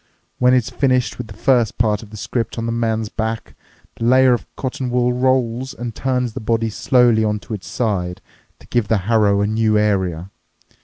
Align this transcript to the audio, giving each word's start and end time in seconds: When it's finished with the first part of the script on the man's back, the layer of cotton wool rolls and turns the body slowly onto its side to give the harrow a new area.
When 0.39 0.55
it's 0.55 0.71
finished 0.71 1.19
with 1.19 1.27
the 1.27 1.35
first 1.37 1.77
part 1.77 2.01
of 2.01 2.09
the 2.09 2.17
script 2.17 2.57
on 2.57 2.65
the 2.65 2.71
man's 2.71 3.07
back, 3.07 3.53
the 3.97 4.05
layer 4.05 4.33
of 4.33 4.47
cotton 4.55 4.89
wool 4.89 5.13
rolls 5.13 5.75
and 5.75 5.93
turns 5.93 6.33
the 6.33 6.39
body 6.39 6.71
slowly 6.71 7.23
onto 7.23 7.53
its 7.53 7.67
side 7.67 8.19
to 8.57 8.65
give 8.65 8.87
the 8.87 8.97
harrow 9.05 9.41
a 9.41 9.45
new 9.45 9.77
area. 9.77 10.31